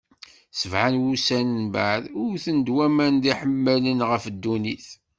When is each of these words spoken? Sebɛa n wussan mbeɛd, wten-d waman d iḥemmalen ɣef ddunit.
Sebɛa 0.59 0.87
n 0.93 1.01
wussan 1.03 1.47
mbeɛd, 1.67 2.03
wten-d 2.29 2.67
waman 2.75 3.13
d 3.23 3.23
iḥemmalen 3.31 3.99
ɣef 4.09 4.23
ddunit. 4.35 4.87